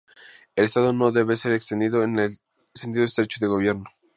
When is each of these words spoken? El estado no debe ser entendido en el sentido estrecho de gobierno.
El 0.55 0.65
estado 0.65 0.93
no 0.93 1.11
debe 1.11 1.35
ser 1.35 1.51
entendido 1.51 2.01
en 2.03 2.17
el 2.17 2.31
sentido 2.73 3.05
estrecho 3.05 3.37
de 3.39 3.45
gobierno. 3.45 3.83